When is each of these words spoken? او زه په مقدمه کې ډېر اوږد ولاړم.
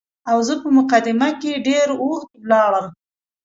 او 0.31 0.37
زه 0.47 0.53
په 0.61 0.67
مقدمه 0.77 1.29
کې 1.41 1.63
ډېر 1.67 1.87
اوږد 2.01 2.29
ولاړم. 2.41 2.87